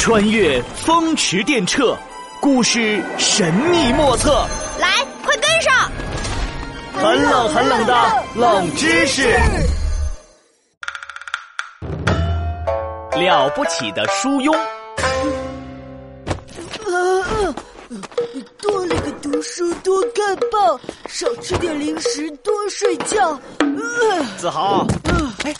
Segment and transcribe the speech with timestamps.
[0.00, 1.94] 穿越风驰电掣，
[2.40, 4.46] 故事神秘莫测。
[4.78, 5.90] 来，快跟上！
[6.94, 9.38] 很冷很冷的冷知识，
[13.16, 14.56] 了不起的书庸。
[16.86, 17.54] 啊，
[18.62, 23.38] 多了个读书多看报，少吃点零食多睡觉。
[24.38, 24.86] 子豪，
[25.44, 25.52] 哎，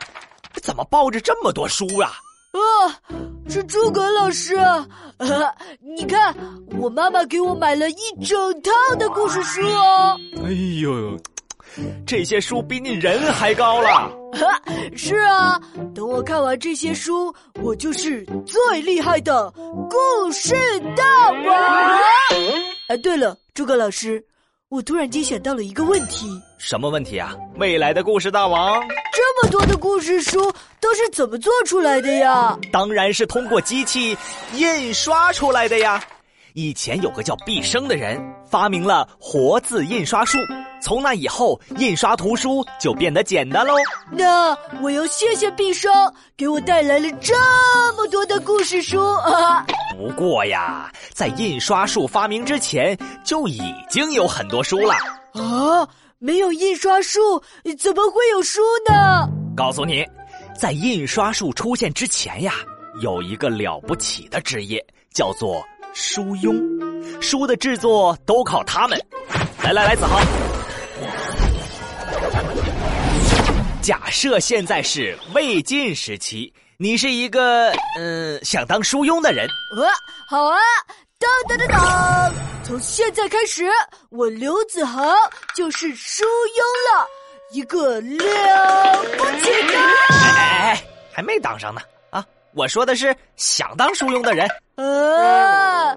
[0.63, 2.13] 怎么抱着这么多书啊？
[2.53, 2.97] 啊，
[3.49, 4.87] 是诸葛老师啊！
[5.19, 5.27] 啊，
[5.81, 6.35] 你看，
[6.79, 10.21] 我妈妈给我买了一整套的故事书哦。
[10.45, 11.19] 哎呦，
[12.07, 14.13] 这些书比你人还高了。
[14.95, 15.59] 是啊，
[15.95, 20.55] 等我看完这些书，我就是最厉害的故事
[20.95, 21.99] 大王。
[22.89, 24.23] 哎，对了，诸葛老师，
[24.69, 26.27] 我突然间想到了一个问题。
[26.59, 27.35] 什么问题啊？
[27.57, 28.79] 未来的故事大王，
[29.41, 32.59] 这么多的故事书都是怎么做出来的呀？
[32.73, 34.19] 当然是通过机器
[34.55, 36.03] 印刷出来的呀。
[36.55, 40.39] 以前有个叫毕生的人发明了活字印刷术，
[40.83, 43.75] 从那以后，印刷图书就变得简单喽。
[44.11, 45.93] 那我要谢谢毕生，
[46.37, 47.37] 给我带来了这
[47.97, 49.65] 么多的故事书啊！
[49.97, 54.95] 不过呀，在印刷术发明之前，就已经有很多书了
[55.35, 55.87] 啊。
[56.21, 57.21] 没有印刷术，
[57.79, 59.29] 怎么会有书呢？
[59.57, 60.05] 告诉你，
[60.59, 62.55] 在印刷术出现之前呀，
[63.01, 67.23] 有一个了不起的职业，叫做书庸。
[67.23, 69.01] 书的制作都靠他们。
[69.63, 70.21] 来来来，子豪，
[73.81, 79.47] 假设现在是魏晋时期，你是一个嗯想当书庸的人。
[79.77, 79.87] 呃，
[80.29, 80.59] 好啊。
[81.21, 82.58] 当当当当！
[82.69, 83.67] 从现在开始，
[84.11, 85.03] 我刘子豪
[85.55, 87.09] 就是书庸了，
[87.51, 89.79] 一个了不起的！
[90.11, 91.81] 哎哎哎，还没当上呢
[92.11, 92.23] 啊！
[92.53, 94.47] 我说的是想当书庸的人。
[94.77, 95.97] 啊，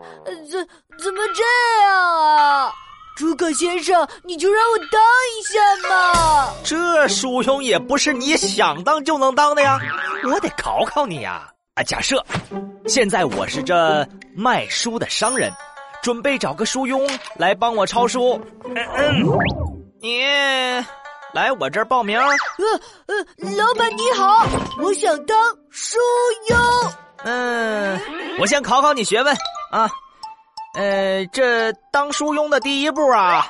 [0.49, 0.65] 怎
[0.97, 1.43] 怎么这
[1.83, 2.71] 样啊？
[3.17, 5.01] 诸葛先生，你就让我当
[5.37, 6.53] 一下嘛！
[6.63, 9.77] 这书庸也不是你想当就能当的呀，
[10.23, 11.51] 我得考考你呀。
[11.75, 12.25] 啊，假设
[12.87, 15.51] 现在我是这卖书的商人，
[16.01, 18.39] 准备找个书庸来帮我抄书。
[18.65, 19.25] 嗯嗯，
[20.01, 20.23] 你
[21.33, 22.19] 来我这儿报名。
[22.19, 22.35] 呃
[23.07, 24.45] 呃，老板你好，
[24.81, 25.37] 我想当
[25.69, 25.97] 书
[26.49, 26.91] 庸。
[27.23, 27.99] 嗯，
[28.39, 29.35] 我先考考你学问
[29.71, 29.89] 啊。
[30.73, 33.45] 呃，这当书庸的第一步啊，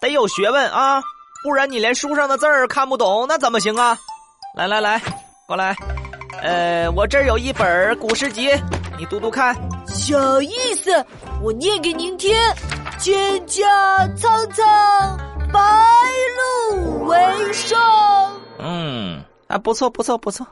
[0.00, 1.02] 得有学问啊，
[1.44, 3.96] 不然你连书上的字儿看不懂，那怎么行啊？
[4.56, 5.00] 来来来，
[5.46, 5.76] 过来。
[6.42, 8.50] 呃，我这儿有一本古诗集，
[8.98, 9.54] 你读读看。
[9.94, 11.04] 小意思，
[11.42, 12.34] 我念给您听：
[12.98, 13.62] 蒹葭
[14.16, 15.18] 苍苍，
[15.52, 15.60] 白
[16.70, 18.40] 露为霜。
[18.58, 20.46] 嗯，啊，不错不错不错，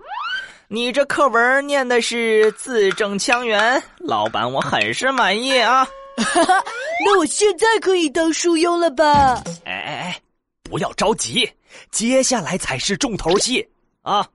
[0.68, 5.84] 你这课文念的是字正腔圆，老板我很是满意啊。
[6.16, 6.64] 哈哈，
[7.04, 9.42] 那我现在可以当书庸了吧？
[9.64, 10.20] 哎哎哎，
[10.64, 11.50] 不要着急，
[11.90, 13.66] 接下来才是重头戏
[14.02, 14.26] 啊。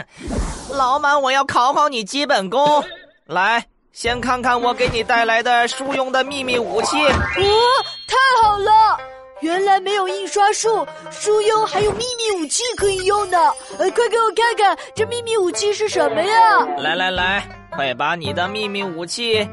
[0.70, 2.84] 老板，我要考考你基本功。
[3.24, 3.66] 来，
[3.96, 6.98] 先看看我给你带来的书用的秘密武器。
[6.98, 7.42] 哦，
[8.06, 8.70] 太好了！
[9.40, 13.38] 原来没有印刷术，书庸还有秘密武器可以用呢。
[13.78, 16.66] 呃，快给我看看这秘密武器是什么呀？
[16.76, 19.48] 来来来，快把你的秘密武器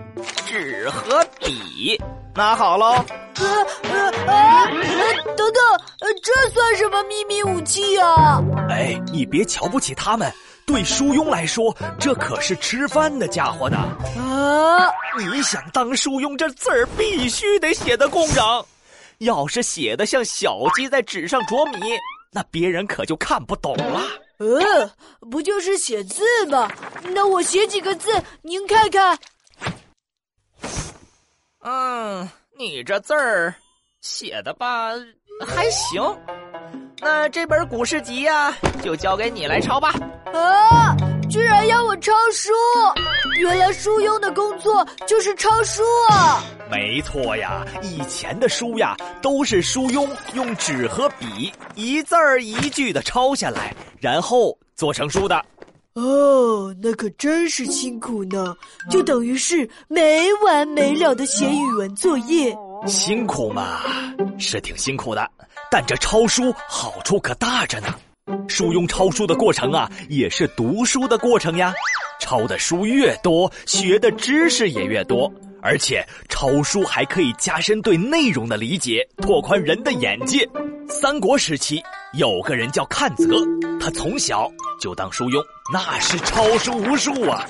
[0.45, 1.99] 纸和笔
[2.35, 3.03] 拿好喽。
[3.35, 3.45] 呃
[3.91, 4.67] 呃呃！
[5.35, 5.63] 等等，
[5.99, 8.41] 呃，这算什么秘密武器呀？
[8.69, 10.31] 哎，你别瞧不起他们。
[10.65, 13.77] 对书庸来说，这可是吃饭的家伙呢。
[14.17, 14.89] 啊！
[15.17, 18.65] 你想当书庸，这字儿必须得写的工整。
[19.17, 21.79] 要是写的像小鸡在纸上啄米，
[22.31, 24.01] 那别人可就看不懂了。
[24.37, 24.89] 呃，
[25.29, 26.71] 不就是写字吗？
[27.09, 28.09] 那我写几个字，
[28.41, 29.19] 您看看。
[31.59, 32.29] 嗯。
[32.63, 33.53] 你这字儿
[33.99, 34.93] 写的吧
[35.45, 36.01] 还行，
[37.01, 39.93] 那这本古诗集呀，就交给你来抄吧。
[40.31, 40.95] 啊！
[41.29, 42.51] 居然要我抄书，
[43.37, 46.41] 原来书庸的工作就是抄书啊！
[46.71, 55.45] 没错呀，以前的书呀，都是书庸用纸和笔一字儿一句的抄下来，然后做成书的。
[55.95, 58.55] 哦，那可真是辛苦呢，
[58.89, 62.55] 就等于是没完没了的写语文作业。
[62.87, 63.81] 辛苦嘛，
[64.39, 65.29] 是挺辛苦的，
[65.69, 67.93] 但这抄书好处可大着呢。
[68.47, 71.71] 书庸抄书的过程啊，也是读书的过程呀。
[72.19, 75.31] 抄的书越多，学的知识也越多，
[75.61, 80.49] 而且抄书还可以加深对内容的理解，拓宽人的眼界。
[80.89, 83.43] 三国时期有个人叫阚泽，
[83.79, 84.47] 他从小
[84.79, 85.43] 就当书庸，
[85.73, 87.43] 那是抄书无数啊。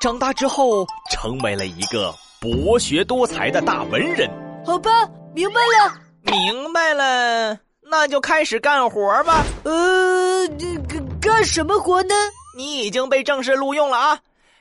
[0.00, 4.28] 长大之后成为了一个博学多才的大文人。
[4.66, 4.90] 好吧，
[5.34, 5.94] 明白了，
[6.24, 9.42] 明白了，那就开始干活吧。
[9.64, 10.46] 呃，
[10.86, 12.14] 干干什么活呢？
[12.54, 14.18] 你已经被正式录用了啊，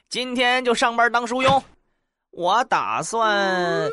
[0.10, 1.62] 今天就上班当书庸。
[2.32, 3.90] 我打算，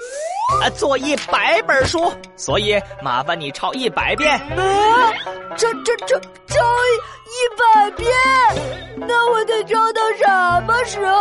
[0.63, 4.33] 啊，做一百本书，所以麻烦你抄一百遍。
[4.33, 5.13] 啊，
[5.57, 6.97] 抄抄抄抄一
[7.29, 8.09] 一百遍，
[9.07, 10.27] 那我得抄到什
[10.67, 11.15] 么时候